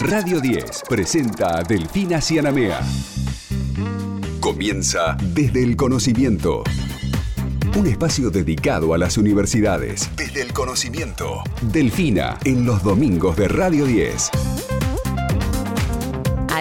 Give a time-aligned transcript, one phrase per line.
[0.00, 2.80] Radio 10 presenta a Delfina Cianamea.
[4.40, 6.62] Comienza desde el conocimiento.
[7.76, 10.10] Un espacio dedicado a las universidades.
[10.16, 11.42] Desde el conocimiento.
[11.62, 14.30] Delfina en los domingos de Radio 10.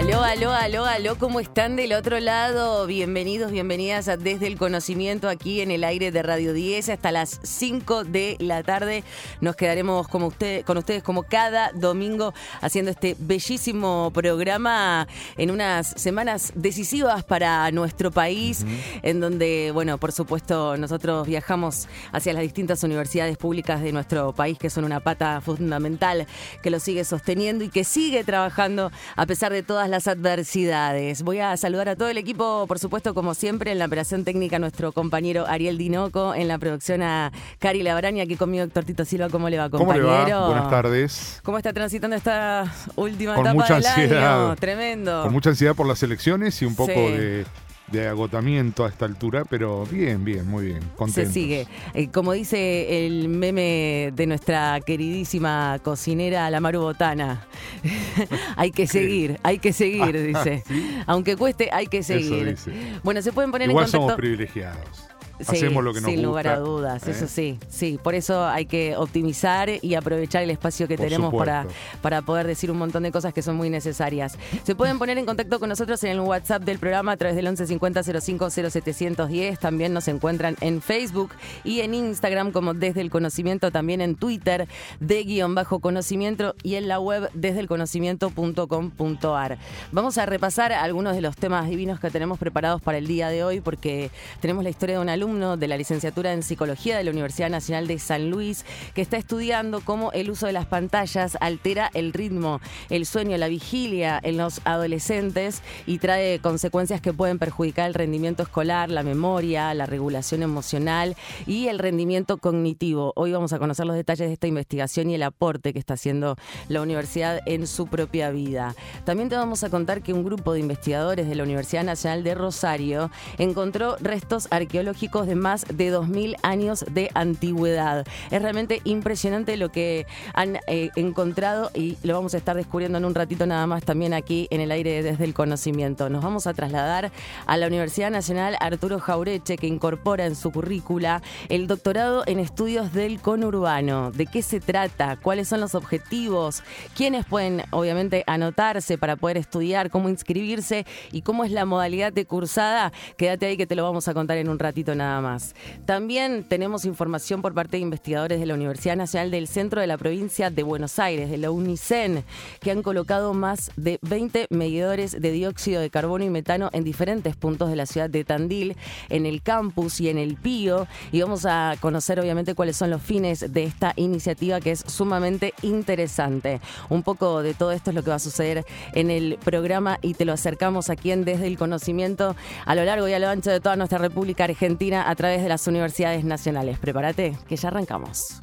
[0.05, 2.85] Aló, aló, aló, aló, ¿cómo están del otro lado?
[2.85, 7.39] Bienvenidos, bienvenidas a Desde el Conocimiento aquí en el aire de Radio 10 hasta las
[7.41, 9.03] 5 de la tarde.
[9.41, 15.07] Nos quedaremos como usted, con ustedes como cada domingo haciendo este bellísimo programa
[15.37, 18.63] en unas semanas decisivas para nuestro país,
[19.01, 24.59] en donde, bueno, por supuesto, nosotros viajamos hacia las distintas universidades públicas de nuestro país,
[24.59, 26.27] que son una pata fundamental
[26.61, 31.23] que lo sigue sosteniendo y que sigue trabajando a pesar de todas las adversidades.
[31.23, 34.59] Voy a saludar a todo el equipo, por supuesto, como siempre, en la operación técnica,
[34.59, 39.29] nuestro compañero Ariel Dinoco, en la producción a Cari Labraña, aquí conmigo Héctor Tito Silva.
[39.29, 40.05] ¿Cómo le va, compañero?
[40.07, 40.47] ¿Cómo le va?
[40.47, 41.39] Buenas tardes.
[41.43, 44.45] ¿Cómo está transitando esta última Con etapa mucha del ansiedad.
[44.47, 44.55] año?
[44.57, 45.23] Tremendo.
[45.23, 46.99] Con mucha ansiedad por las elecciones y un poco Sí.
[47.13, 47.45] de,
[47.91, 50.81] de agotamiento a esta altura, pero bien, bien, muy bien.
[50.81, 51.33] Se Contentos.
[51.33, 51.67] sigue.
[51.93, 57.45] Eh, como dice el meme de nuestra queridísima cocinera, la Maru Botana.
[58.55, 60.63] hay que seguir, hay que seguir, dice.
[61.05, 62.49] Aunque cueste, hay que seguir.
[62.51, 62.71] dice.
[63.03, 64.21] Bueno, se pueden poner Igual en somos contacto.
[64.21, 65.07] privilegiados.
[65.39, 66.27] Sí, Hacemos lo que nos sin gusta.
[66.27, 67.11] lugar a dudas, ¿eh?
[67.11, 67.99] eso sí, sí.
[68.01, 71.81] Por eso hay que optimizar y aprovechar el espacio que Por tenemos para, supuesto.
[72.01, 74.37] para poder decir un montón de cosas que son muy necesarias.
[74.63, 77.45] Se pueden poner en contacto con nosotros en el WhatsApp del programa a través del
[77.45, 79.59] 1150 05 0710.
[79.59, 81.31] También nos encuentran en Facebook
[81.65, 84.67] y en Instagram como Desde el Conocimiento, también en Twitter
[85.01, 89.57] de guion bajo conocimiento y en la web desde el conocimiento.com.ar.
[89.91, 93.43] Vamos a repasar algunos de los temas divinos que tenemos preparados para el día de
[93.43, 97.09] hoy porque tenemos la historia de un alumno de la licenciatura en psicología de la
[97.09, 101.89] Universidad Nacional de San Luis que está estudiando cómo el uso de las pantallas altera
[101.95, 107.87] el ritmo, el sueño, la vigilia en los adolescentes y trae consecuencias que pueden perjudicar
[107.87, 111.15] el rendimiento escolar, la memoria, la regulación emocional
[111.47, 113.11] y el rendimiento cognitivo.
[113.15, 116.35] Hoy vamos a conocer los detalles de esta investigación y el aporte que está haciendo
[116.69, 118.75] la universidad en su propia vida.
[119.05, 122.35] También te vamos a contar que un grupo de investigadores de la Universidad Nacional de
[122.35, 123.09] Rosario
[123.39, 128.05] encontró restos arqueológicos de más de 2.000 años de antigüedad.
[128.31, 133.05] Es realmente impresionante lo que han eh, encontrado y lo vamos a estar descubriendo en
[133.05, 136.09] un ratito nada más también aquí en el aire desde el conocimiento.
[136.09, 137.11] Nos vamos a trasladar
[137.45, 142.91] a la Universidad Nacional Arturo Jaureche que incorpora en su currícula el doctorado en estudios
[142.91, 144.11] del conurbano.
[144.11, 145.17] ¿De qué se trata?
[145.17, 146.63] ¿Cuáles son los objetivos?
[146.95, 149.89] ¿Quiénes pueden obviamente anotarse para poder estudiar?
[149.89, 150.85] ¿Cómo inscribirse?
[151.11, 152.91] ¿Y cómo es la modalidad de cursada?
[153.17, 155.55] Quédate ahí que te lo vamos a contar en un ratito nada más.
[155.85, 159.97] También tenemos información por parte de investigadores de la Universidad Nacional del Centro de la
[159.97, 162.23] Provincia de Buenos Aires, de la UNICEN,
[162.59, 167.35] que han colocado más de 20 medidores de dióxido de carbono y metano en diferentes
[167.35, 168.75] puntos de la ciudad de Tandil,
[169.09, 170.87] en el campus y en el Pío.
[171.11, 175.53] Y vamos a conocer obviamente cuáles son los fines de esta iniciativa que es sumamente
[175.61, 176.61] interesante.
[176.89, 180.15] Un poco de todo esto es lo que va a suceder en el programa y
[180.15, 182.35] te lo acercamos aquí en Desde el Conocimiento
[182.65, 185.49] a lo largo y a lo ancho de toda nuestra República Argentina a través de
[185.49, 186.79] las universidades nacionales.
[186.79, 188.41] Prepárate, que ya arrancamos.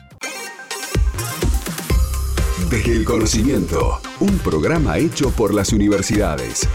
[2.71, 6.69] Desde el conocimiento, un programa hecho por las universidades.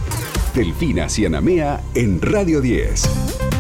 [0.54, 3.57] Delfina Cianamea en Radio 10.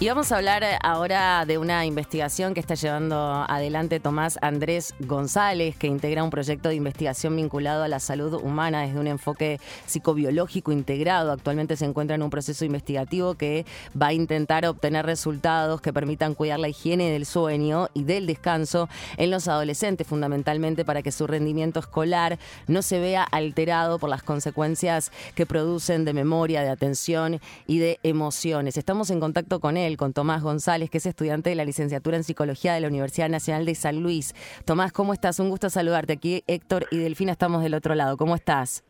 [0.00, 5.76] Y vamos a hablar ahora de una investigación que está llevando adelante Tomás Andrés González,
[5.76, 10.70] que integra un proyecto de investigación vinculado a la salud humana desde un enfoque psicobiológico
[10.70, 11.32] integrado.
[11.32, 13.66] Actualmente se encuentra en un proceso investigativo que
[14.00, 18.88] va a intentar obtener resultados que permitan cuidar la higiene del sueño y del descanso
[19.16, 22.38] en los adolescentes, fundamentalmente para que su rendimiento escolar
[22.68, 27.98] no se vea alterado por las consecuencias que producen de memoria, de atención y de
[28.04, 28.76] emociones.
[28.76, 32.24] Estamos en contacto con él con Tomás González, que es estudiante de la licenciatura en
[32.24, 34.34] Psicología de la Universidad Nacional de San Luis.
[34.64, 35.40] Tomás, ¿cómo estás?
[35.40, 36.14] Un gusto saludarte.
[36.14, 38.16] Aquí Héctor y Delfina estamos del otro lado.
[38.16, 38.84] ¿Cómo estás?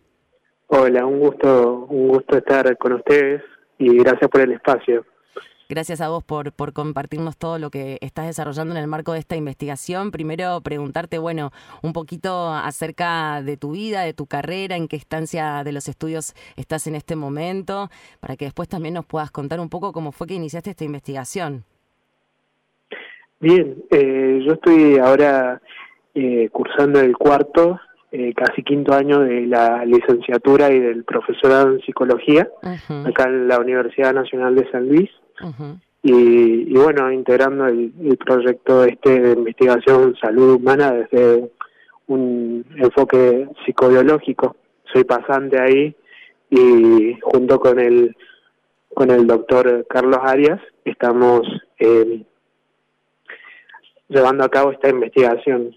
[0.69, 3.43] Hola, un gusto, un gusto estar con ustedes
[3.78, 5.05] y gracias por el espacio.
[5.70, 9.19] Gracias a vos por, por compartirnos todo lo que estás desarrollando en el marco de
[9.19, 10.11] esta investigación.
[10.11, 11.50] Primero preguntarte, bueno,
[11.82, 16.35] un poquito acerca de tu vida, de tu carrera, en qué estancia de los estudios
[16.56, 20.26] estás en este momento, para que después también nos puedas contar un poco cómo fue
[20.26, 21.65] que iniciaste esta investigación.
[23.38, 25.61] Bien, eh, yo estoy ahora
[26.15, 27.79] eh, cursando el cuarto,
[28.11, 33.49] eh, casi quinto año de la licenciatura y del profesorado en psicología, Ujú, acá en
[33.49, 35.11] la Universidad Nacional de San Luis.
[35.43, 35.79] Ujú.
[36.02, 37.93] y, bueno, integrando el,
[38.25, 41.50] proyecto este de investigación salud humana desde
[42.06, 44.56] un enfoque psicobiológico.
[44.93, 45.94] Soy pasante ahí
[46.50, 48.17] y junto con el
[48.94, 51.43] con el doctor Carlos Arias estamos
[51.79, 52.25] eh,
[54.08, 55.76] llevando a cabo esta investigación.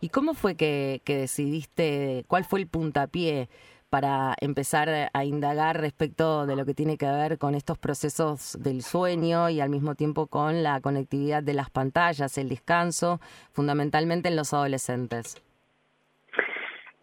[0.00, 3.48] ¿Y cómo fue que, que decidiste, cuál fue el puntapié
[3.90, 8.82] para empezar a indagar respecto de lo que tiene que ver con estos procesos del
[8.82, 13.20] sueño y al mismo tiempo con la conectividad de las pantallas, el descanso,
[13.52, 15.42] fundamentalmente en los adolescentes?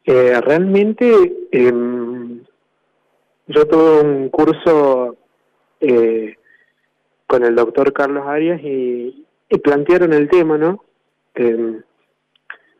[0.06, 2.42] Eh, realmente em,
[3.48, 5.18] yo tuve un curso
[5.82, 6.36] eh,
[7.28, 9.26] con el doctor Carlos Arias y,
[9.64, 10.84] plantearon el tema, ¿no?
[11.36, 11.82] Em,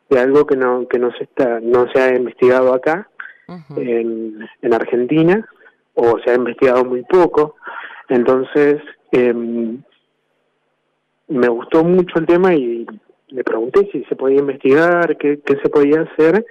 [0.10, 3.10] de algo que no que no se está no se ha investigado acá
[3.76, 5.48] en, en, Argentina
[5.94, 7.56] o se ha investigado muy poco.
[8.10, 9.82] Entonces, em,
[11.28, 12.86] me gustó mucho el tema y
[13.30, 16.46] le pregunté si se podía investigar, qué, qué se podía hacer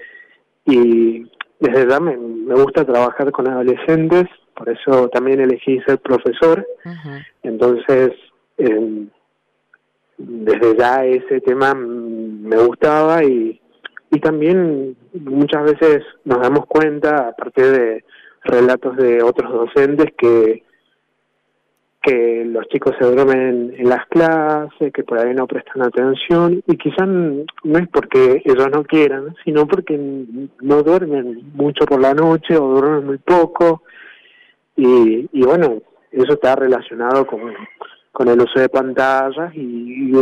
[0.64, 1.26] y
[1.58, 6.66] desde ya me, me, gusta trabajar con adolescentes, por eso también elegí ser profesor.
[7.42, 8.12] Entonces,
[8.58, 9.08] em,
[10.18, 13.60] desde ya ese tema me gustaba y
[14.16, 18.04] y también muchas veces nos damos cuenta a partir de
[18.44, 20.62] relatos de otros docentes que
[22.02, 26.76] que los chicos se duermen en las clases, que por ahí no prestan atención y
[26.76, 29.98] quizás no es porque ellos no quieran, sino porque
[30.60, 33.82] no duermen mucho por la noche o duermen muy poco
[34.76, 37.40] y, y bueno, eso está relacionado con,
[38.12, 40.12] con el uso de pantallas y,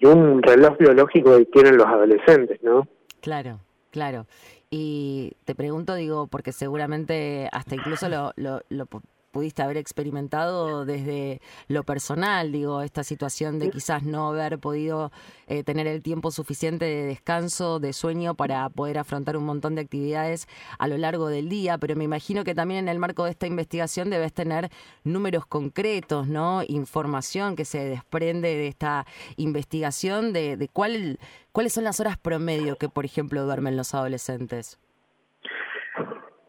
[0.00, 2.88] y un reloj biológico que tienen los adolescentes, ¿no?
[3.24, 3.60] Claro,
[3.90, 4.26] claro.
[4.68, 8.86] Y te pregunto, digo, porque seguramente hasta incluso lo, lo, lo
[9.34, 15.10] pudiste haber experimentado desde lo personal, digo, esta situación de quizás no haber podido
[15.48, 19.80] eh, tener el tiempo suficiente de descanso, de sueño para poder afrontar un montón de
[19.80, 20.46] actividades
[20.78, 23.48] a lo largo del día, pero me imagino que también en el marco de esta
[23.48, 24.70] investigación debes tener
[25.02, 26.62] números concretos, ¿no?
[26.68, 29.04] Información que se desprende de esta
[29.36, 31.18] investigación de, de cuál,
[31.50, 34.78] cuáles son las horas promedio que, por ejemplo, duermen los adolescentes.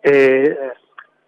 [0.03, 0.55] Eh,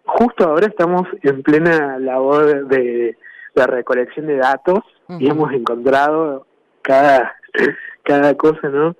[0.08, 3.16] justo ahora estamos en plena labor de,
[3.54, 4.80] de recolección de datos
[5.18, 6.46] y hemos encontrado
[6.82, 7.36] cada,
[8.02, 8.96] cada cosa, ¿no?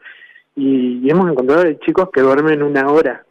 [0.55, 3.25] Y, hemos encontrado chicos que duermen una hora,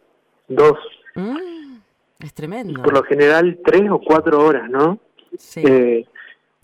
[0.47, 0.77] dos.
[1.15, 1.77] Mm,
[2.19, 2.81] es tremendo.
[2.81, 4.99] Por lo general tres o cuatro horas, ¿no?
[5.37, 5.61] Sí.
[5.65, 6.05] Eh,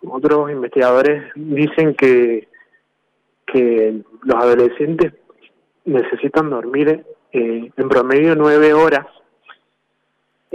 [0.07, 2.48] otros investigadores dicen que,
[3.45, 5.13] que los adolescentes
[5.86, 9.06] necesitan dormir eh, en promedio nueve horas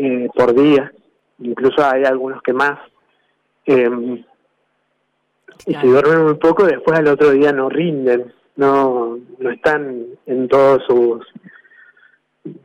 [0.00, 0.92] eh, por día,
[1.40, 2.78] incluso hay algunos que más.
[3.66, 4.24] Eh,
[5.66, 10.48] y si duermen muy poco, después al otro día no rinden, no, no están en
[10.48, 11.26] todos sus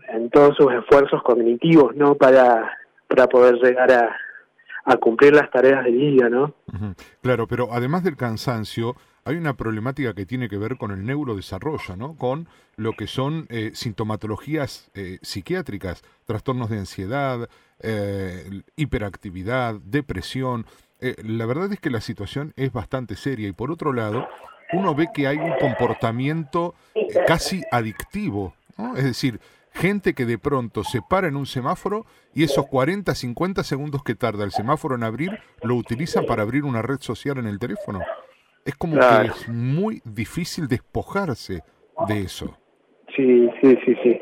[0.09, 2.13] en todos sus esfuerzos cognitivos, ¿no?
[2.13, 2.71] Para,
[3.07, 4.15] para poder llegar a,
[4.85, 6.53] a cumplir las tareas del día, ¿no?
[7.21, 11.95] Claro, pero además del cansancio, hay una problemática que tiene que ver con el neurodesarrollo,
[11.95, 12.15] ¿no?
[12.15, 17.49] Con lo que son eh, sintomatologías eh, psiquiátricas, trastornos de ansiedad,
[17.79, 20.65] eh, hiperactividad, depresión.
[20.99, 24.27] la verdad es que la situación es bastante seria y por otro lado,
[24.71, 26.75] uno ve que hay un comportamiento
[27.27, 28.95] casi adictivo, ¿no?
[28.95, 29.39] Es decir,
[29.73, 34.15] gente que de pronto se para en un semáforo y esos 40, 50 segundos que
[34.15, 37.99] tarda el semáforo en abrir, lo utilizan para abrir una red social en el teléfono.
[38.65, 41.63] Es como que es muy difícil despojarse
[42.07, 42.57] de eso.
[43.15, 44.21] Sí, sí, sí, sí.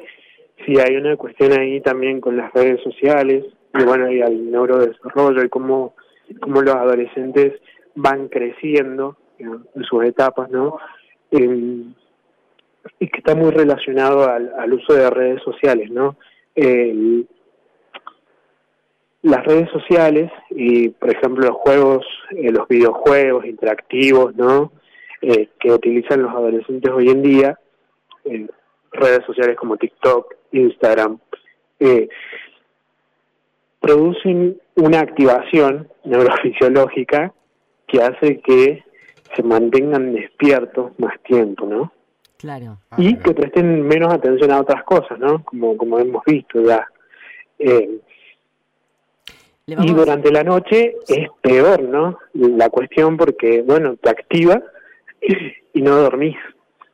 [0.65, 5.43] Sí, hay una cuestión ahí también con las redes sociales y bueno, y al neurodesarrollo
[5.43, 5.95] y cómo,
[6.39, 7.53] cómo los adolescentes
[7.95, 10.77] van creciendo en sus etapas, ¿no?
[12.99, 16.17] y que está muy relacionado al, al uso de redes sociales, ¿no?
[16.55, 17.27] El,
[19.23, 24.71] las redes sociales y, por ejemplo, los juegos, eh, los videojuegos interactivos, ¿no?
[25.21, 27.59] Eh, que utilizan los adolescentes hoy en día,
[28.25, 28.49] en
[28.91, 31.19] redes sociales como TikTok, Instagram,
[31.79, 32.09] eh,
[33.79, 37.33] producen una activación neurofisiológica
[37.87, 38.83] que hace que
[39.35, 41.91] se mantengan despiertos más tiempo, ¿no?
[42.37, 42.79] Claro.
[42.97, 45.43] Y que presten menos atención a otras cosas, ¿no?
[45.43, 46.87] Como, como hemos visto ya.
[47.59, 47.99] Eh,
[49.65, 52.17] y durante la noche es peor, ¿no?
[52.33, 54.61] La cuestión porque, bueno, te activa
[55.73, 56.37] y no dormís.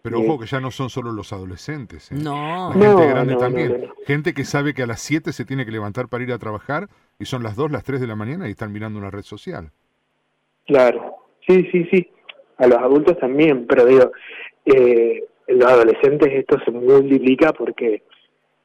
[0.02, 2.12] Pero ojo que ya no son solo los adolescentes.
[2.12, 2.16] ¿eh?
[2.16, 2.72] No.
[2.74, 3.90] La gente grande también.
[4.06, 6.88] gente que sabe que a las 7 se tiene que levantar para ir a trabajar
[7.20, 9.72] y son las 2, las 3 de la mañana y están mirando una red social.
[10.66, 12.08] Claro, Sí, sí, sí.
[12.58, 14.12] A los adultos también, pero digo,
[14.66, 18.04] eh, los adolescentes esto se multiplica porque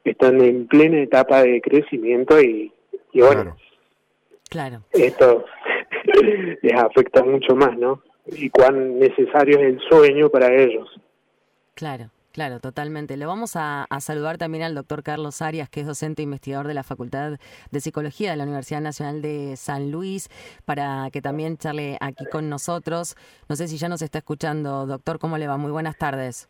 [0.05, 2.73] están en plena etapa de crecimiento y,
[3.13, 3.57] y bueno,
[4.53, 4.83] claro.
[4.93, 5.45] esto
[6.63, 8.03] les afecta mucho más, ¿no?
[8.27, 10.89] Y cuán necesario es el sueño para ellos.
[11.75, 12.11] Claro.
[12.33, 13.19] Claro, totalmente.
[13.19, 16.73] Le vamos a, saludar también al doctor Carlos Arias, que es docente e investigador de
[16.73, 17.39] la Facultad
[17.71, 20.31] de Psicología de la Universidad Nacional de San Luis,
[20.65, 23.17] para que también charle aquí con nosotros.
[23.51, 25.59] No sé si ya nos está escuchando, doctor, ¿cómo le va?
[25.59, 26.49] Muy buenas tardes.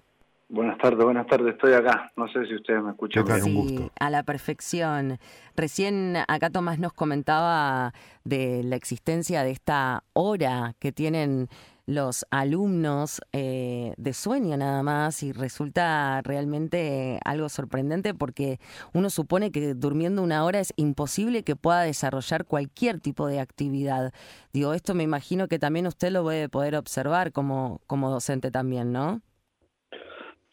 [0.53, 2.13] Buenas tardes, buenas tardes, estoy acá.
[2.15, 3.25] No sé si ustedes me escuchan.
[3.41, 5.19] Sí, a la perfección.
[5.57, 7.95] Recién acá Tomás nos comentaba
[8.25, 11.49] de la existencia de esta hora que tienen
[11.87, 18.61] los alumnos eh, de sueño nada más y resulta realmente algo sorprendente porque
[18.93, 24.13] uno supone que durmiendo una hora es imposible que pueda desarrollar cualquier tipo de actividad.
[24.53, 28.93] Digo, esto me imagino que también usted lo puede poder observar como, como docente también,
[28.93, 29.23] ¿no?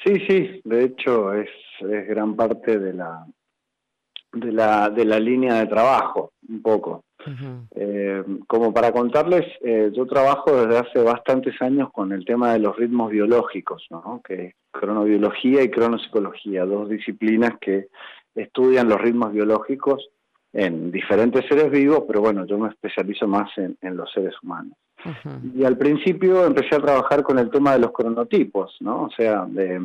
[0.03, 1.49] Sí, sí, de hecho es,
[1.81, 3.25] es gran parte de la,
[4.31, 7.03] de la, de la línea de trabajo, un poco.
[7.75, 12.59] Eh, como para contarles, eh, yo trabajo desde hace bastantes años con el tema de
[12.59, 14.21] los ritmos biológicos, ¿no?
[14.23, 17.87] que es cronobiología y cronopsicología, dos disciplinas que
[18.35, 20.09] estudian los ritmos biológicos
[20.53, 24.77] en diferentes seres vivos, pero bueno, yo me especializo más en, en los seres humanos.
[25.55, 29.03] Y al principio empecé a trabajar con el tema de los cronotipos, ¿no?
[29.03, 29.81] O sea, de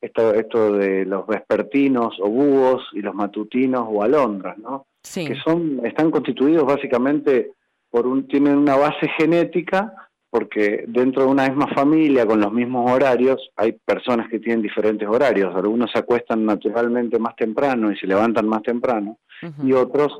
[0.00, 4.86] esto, esto de los vespertinos o búhos y los matutinos o alondras, ¿no?
[5.26, 7.52] Que son, están constituidos básicamente
[7.90, 9.92] por un, tienen una base genética,
[10.30, 15.06] porque dentro de una misma familia con los mismos horarios hay personas que tienen diferentes
[15.06, 15.54] horarios.
[15.54, 19.18] Algunos se acuestan naturalmente más temprano y se levantan más temprano,
[19.62, 20.12] y otros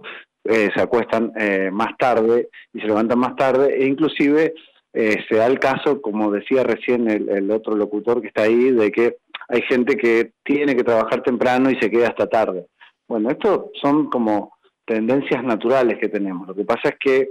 [0.44, 4.54] eh, se acuestan eh, más tarde y se levantan más tarde, e inclusive
[4.92, 8.70] eh, se da el caso, como decía recién el, el, otro locutor que está ahí,
[8.70, 9.16] de que
[9.48, 12.66] hay gente que tiene que trabajar temprano y se queda hasta tarde.
[13.08, 16.46] Bueno, esto son como tendencias naturales que tenemos.
[16.46, 17.28] Lo que pasa es que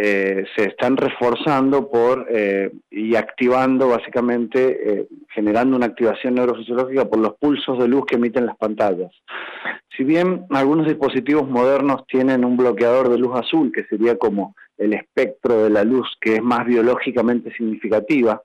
[0.00, 7.18] eh, se están reforzando por eh, y activando básicamente, eh, generando una activación neurofisiológica por
[7.18, 9.10] los pulsos de luz que emiten las pantallas.
[9.96, 14.94] Si bien algunos dispositivos modernos tienen un bloqueador de luz azul, que sería como el
[14.94, 18.40] espectro de la luz que es más biológicamente significativa,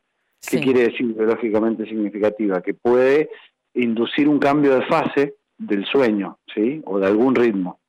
[0.50, 2.63] ¿qué quiere decir biológicamente significativa?
[2.63, 3.29] Que puede
[3.75, 6.81] inducir un cambio de fase del sueño, ¿sí?
[6.86, 7.79] O de algún ritmo.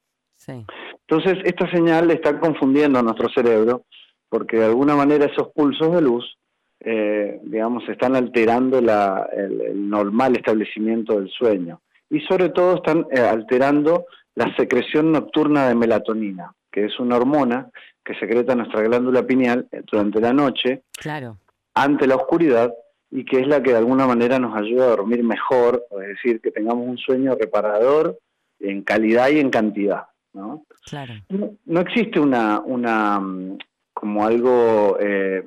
[0.47, 3.85] Entonces, esta señal está confundiendo a nuestro cerebro
[4.29, 6.37] porque de alguna manera esos pulsos de luz,
[6.81, 11.81] eh, digamos, están alterando la, el, normal establecimiento del sueño.
[12.11, 17.71] Y sobre todo están eh, alterando la secreción nocturna de melatonina, que es una hormona
[18.05, 21.39] que secreta nuestra glándula pineal eh, durante la noche, claro.
[21.75, 22.75] ante la oscuridad,
[23.13, 26.41] y que es la que de alguna manera nos ayuda a dormir mejor, es decir,
[26.41, 28.19] que tengamos un sueño reparador
[28.59, 30.07] en calidad y en cantidad.
[30.35, 30.65] ¿No?
[30.85, 31.15] Claro.
[31.29, 33.59] No, existe una, una mm,
[33.93, 35.43] como algo, eh,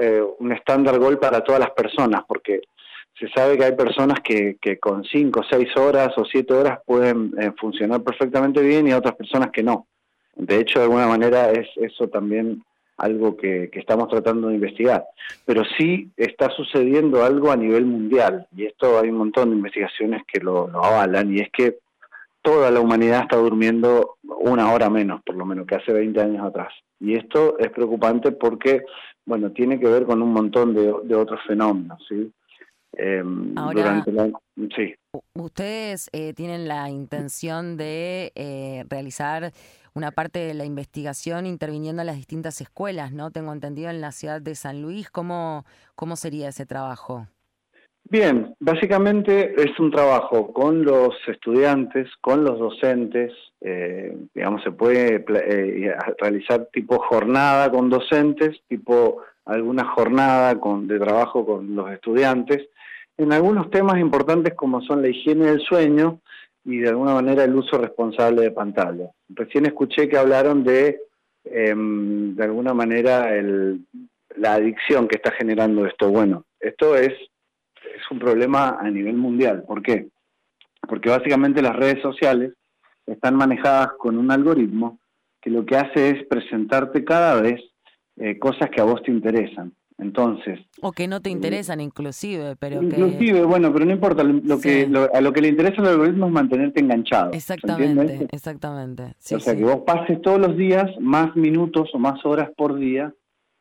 [0.00, 2.60] eh, un estándar gol para todas las personas, porque
[3.18, 7.32] se sabe que hay personas que, que con 5, 6 horas o 7 horas pueden
[7.38, 9.86] eh, funcionar perfectamente bien y otras personas que no.
[10.34, 12.62] De hecho, de alguna manera es eso también
[12.96, 15.04] algo que, que, estamos tratando de investigar.
[15.44, 20.22] Pero sí está sucediendo algo a nivel mundial, y esto hay un montón de investigaciones
[20.26, 21.78] que lo, lo avalan, y es que
[22.42, 26.44] toda la humanidad está durmiendo una hora menos, por lo menos, que hace 20 años
[26.44, 26.72] atrás.
[27.00, 28.82] Y esto es preocupante porque,
[29.24, 32.32] bueno, tiene que ver con un montón de, otros fenómenos, ¿sí?
[32.94, 34.04] Em, Ahora,
[34.76, 34.94] sí.
[35.34, 39.52] ustedes eh, tienen la intención de eh, realizar
[39.94, 43.30] una parte de la investigación interviniendo en las distintas escuelas, ¿no?
[43.30, 45.10] Tengo entendido en la ciudad de San Luis.
[45.10, 47.26] ¿Cómo, cómo sería ese trabajo?
[48.04, 55.24] Bien, básicamente es un trabajo con los estudiantes, con los docentes, eh, digamos, se puede
[55.26, 62.68] eh, realizar tipo jornada con docentes, tipo alguna jornada con, de trabajo con los estudiantes,
[63.16, 66.20] en algunos temas importantes como son la higiene del sueño
[66.64, 69.10] y de alguna manera el uso responsable de pantalla.
[69.28, 71.00] Recién escuché que hablaron de,
[71.44, 73.80] em, de alguna manera, el,
[74.36, 76.08] la adicción que está generando esto.
[76.10, 77.12] Bueno, esto es
[77.94, 79.64] es un problema a nivel mundial.
[79.66, 80.08] ¿Por qué?
[80.88, 82.52] Porque básicamente las redes sociales
[83.06, 84.98] están manejadas con un algoritmo
[85.40, 87.60] que lo que hace es presentarte cada vez
[88.16, 89.72] eh, cosas que a vos te interesan.
[89.98, 90.58] Entonces.
[90.80, 94.24] O que no te eh, interesan, inclusive, pero inclusive, bueno, pero no importa.
[94.24, 97.32] Lo que, a lo que le interesa al algoritmo es mantenerte enganchado.
[97.32, 99.14] Exactamente, exactamente.
[99.30, 103.14] o sea, que vos pases todos los días más minutos o más horas por día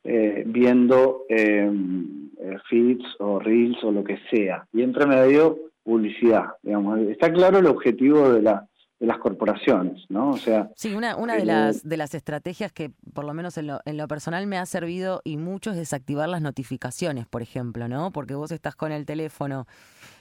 [0.03, 4.67] eh, viendo em, eh, feeds o reels o lo que sea.
[4.73, 6.45] Y entre medio, publicidad.
[6.63, 6.99] Digamos.
[7.01, 8.67] Está claro el objetivo de la
[9.01, 10.29] de las corporaciones, ¿no?
[10.29, 13.65] O sea, sí, una, una de las de las estrategias que por lo menos en
[13.65, 17.87] lo, en lo personal me ha servido y mucho es desactivar las notificaciones, por ejemplo,
[17.87, 18.11] ¿no?
[18.11, 19.65] Porque vos estás con el teléfono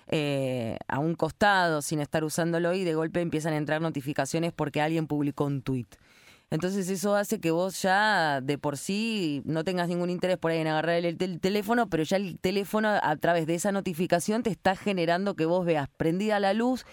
[0.09, 4.81] eh, a un costado sin estar usándolo y de golpe empiezan a entrar notificaciones porque
[4.81, 5.87] alguien publicó un tweet.
[6.51, 10.59] Entonces eso hace que vos ya de por sí no tengas ningún interés por ahí
[10.59, 14.75] en agarrar el, teléfono, pero ya el teléfono a través de esa notificación te está
[14.75, 16.85] generando que vos veas prendida la luz,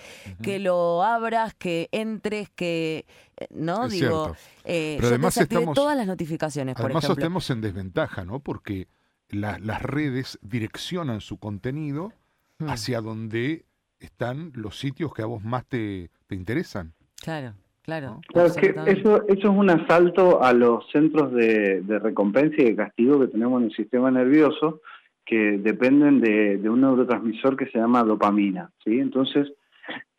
[0.43, 6.05] que lo abras, que entres, que eh, no digo, eh, pero además estamos todas las
[6.05, 6.75] notificaciones.
[6.75, 7.23] Por además ejemplo.
[7.23, 8.39] estamos en desventaja, ¿no?
[8.39, 8.87] Porque
[9.29, 12.13] las redes direccionan su contenido
[12.59, 12.69] hmm.
[12.69, 13.65] hacia donde
[13.99, 16.93] están los sitios que a vos más te, te interesan.
[17.19, 17.55] Claro.
[17.87, 18.19] Claro,
[18.59, 23.27] que eso, eso es un asalto a los centros de, recompensa y de castigo que
[23.27, 24.81] tenemos en el sistema nervioso
[25.25, 28.99] que dependen de, un neurotransmisor que se llama dopamina, ¿sí?
[28.99, 29.53] Entonces,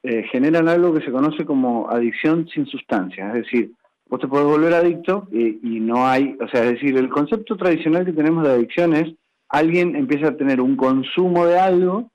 [0.03, 3.73] eh, generan algo que se conoce como adicción sin sustancia, es decir,
[4.09, 7.55] vos te podés volver adicto y, y, no hay, o sea, es decir, el concepto
[7.59, 9.13] tradicional que tenemos de adicción es
[9.51, 12.11] alguien empieza a tener un consumo de algo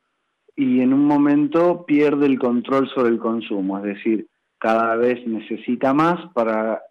[0.55, 4.25] y en un momento pierde el control sobre el consumo, es decir,
[4.63, 6.83] cada vez necesita más para,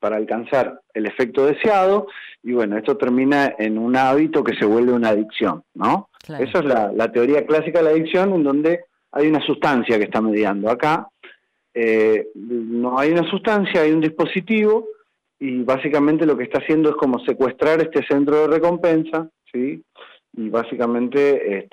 [0.00, 2.06] para alcanzar el efecto deseado
[2.42, 6.08] y bueno, esto termina en un hábito que se vuelve una adicción, ¿no?
[6.26, 10.22] Esa es la, teoría clásica de la adicción en donde hay una sustancia que está
[10.22, 10.70] mediando.
[10.70, 11.06] Acá
[11.74, 14.86] eh, no hay una sustancia, hay un dispositivo
[15.38, 19.82] y básicamente lo que está haciendo es como secuestrar este centro de recompensa, ¿sí?
[20.38, 21.68] Y básicamente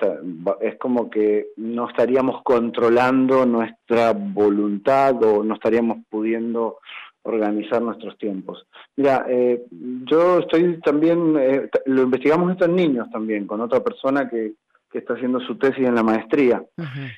[0.60, 6.78] es como que no estaríamos controlando nuestra voluntad o no estaríamos pudiendo
[7.22, 8.66] organizar nuestros tiempos.
[8.96, 14.28] Mira, eh, yo estoy también, eh, lo investigamos esto en niños también, con otra persona
[14.28, 14.54] que,
[14.90, 16.64] que está haciendo su tesis en la maestría.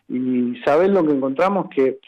[0.06, 1.70] Y ¿sabes lo que encontramos?
[1.74, 1.98] Que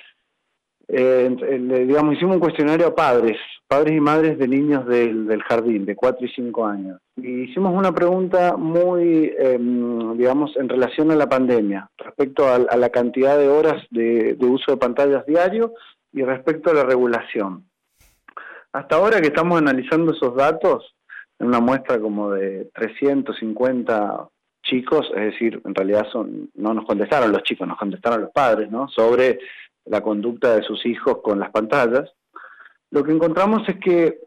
[0.87, 3.39] eh, digamos, hicimos un cuestionario a padres,
[3.71, 7.01] padres y madres de niños del, del jardín, de 4 y 5 años.
[7.17, 12.89] Y hicimos una pregunta muy, em, digamos, en relación a la pandemia, respecto a, la
[12.89, 15.73] cantidad de horas de, uso de pantallas diario
[16.13, 17.65] y respecto a la regulación.
[18.73, 20.93] Hasta ahora que estamos analizando esos datos,
[21.39, 24.29] en una muestra como de 350
[24.65, 28.69] chicos, es decir, en realidad son, no nos contestaron los chicos, nos contestaron los padres,
[28.69, 28.89] ¿no?
[28.89, 29.39] Sobre
[29.85, 32.13] la conducta de sus hijos con las pantallas,
[32.91, 34.21] lo que encontramos es que,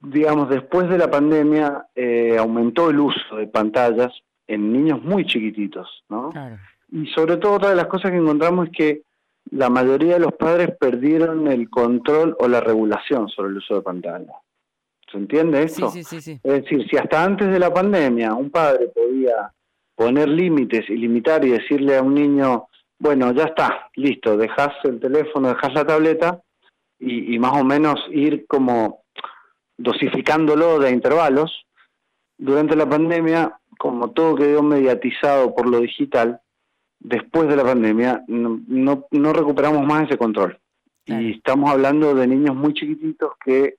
[0.00, 4.12] digamos, después de la pandemia eh, aumentó el uso de pantallas
[4.46, 6.30] en niños muy chiquititos, ¿no?
[6.92, 9.02] Y sobre todo otra de las cosas que encontramos es que
[9.50, 13.82] la mayoría de los padres perdieron el control o la regulación sobre el uso de
[13.82, 14.36] pantallas.
[15.10, 15.88] ¿Se entiende esto?
[15.90, 19.52] Sí, sí, sí, Es decir, si hasta antes de la pandemia un padre podía
[19.94, 22.66] poner límites y limitar y decirle a un niño,
[22.98, 26.42] bueno, ya está, listo, dejas el teléfono, dejas la tableta
[26.98, 29.02] y, más o menos ir como
[29.76, 31.66] dosificándolo de intervalos.
[32.38, 36.40] Durante la pandemia, como todo quedó mediatizado por lo digital,
[36.98, 40.58] después de la pandemia no, no, recuperamos más ese control.
[41.06, 43.76] Y estamos hablando de niños muy chiquititos que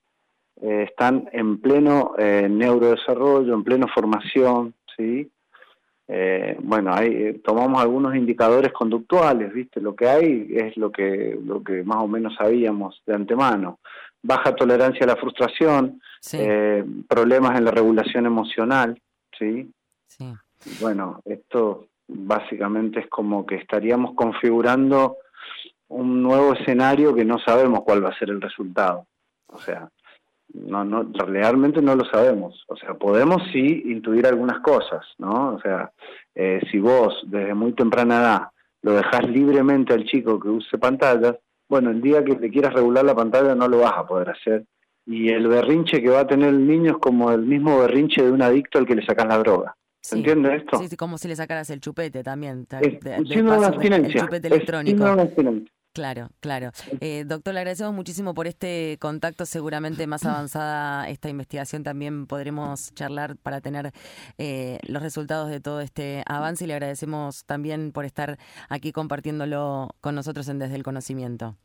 [0.62, 5.30] eh, están en pleno eh, neurodesarrollo, en plena formación, ¿sí?
[6.10, 9.80] Eh, bueno, eh, tomamos algunos indicadores conductuales, ¿viste?
[9.80, 13.78] Lo que hay es lo que, lo que más o menos sabíamos de antemano.
[14.22, 16.00] Baja tolerancia a la frustración,
[16.32, 19.00] eh, problemas en la regulación emocional,
[19.38, 19.70] ¿sí?
[20.06, 20.34] sí.
[20.80, 25.18] Bueno, esto básicamente es como que estaríamos configurando
[25.88, 29.06] un nuevo escenario que no sabemos cuál va a ser el resultado.
[29.46, 29.88] O sea,
[30.54, 32.64] no, no, realmente no lo sabemos.
[32.68, 35.54] O sea, podemos sí intuir algunas cosas, ¿no?
[35.54, 35.92] O sea,
[36.34, 38.42] eh, si vos desde muy temprana edad
[38.82, 41.36] lo dejás libremente al chico que use pantallas,
[41.68, 44.64] bueno, el día que le quieras regular la pantalla no lo vas a poder hacer.
[45.04, 48.30] Y el berrinche que va a tener el niño es como el mismo berrinche de
[48.30, 49.74] un adicto al que le sacas la droga.
[50.00, 50.78] ¿Se entiende esto?
[50.78, 52.66] Sí, como si le sacaras el chupete también.
[52.80, 55.04] Es, de, El chupete electrónico.
[55.98, 56.70] Claro, claro.
[57.00, 59.44] Eh, doctor, le agradecemos muchísimo por este contacto.
[59.44, 63.90] Seguramente más avanzada esta investigación también podremos charlar para tener
[64.38, 69.88] eh, los resultados de todo este avance y le agradecemos también por estar aquí compartiéndolo
[70.00, 71.56] con nosotros en Desde el Conocimiento.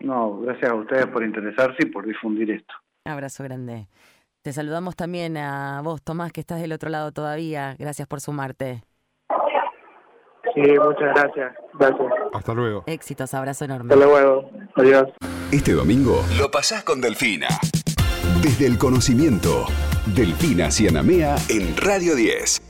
[0.00, 2.74] No, gracias a ustedes por interesarse y por difundir esto.
[3.06, 3.88] Abrazo grande.
[4.42, 7.76] Te saludamos también a vos, Tomás, que estás del otro lado todavía.
[7.78, 8.82] Gracias por sumarte.
[10.64, 11.52] Sí, muchas gracias.
[11.74, 12.12] Gracias.
[12.32, 12.82] Hasta luego.
[12.86, 13.94] Éxitos, abrazo enorme.
[13.94, 14.50] Hasta luego.
[14.74, 15.08] Adiós.
[15.52, 17.48] Este domingo lo pasás con Delfina.
[18.42, 19.66] Desde el conocimiento,
[20.14, 22.62] Delfina Cianamea en Radio 10.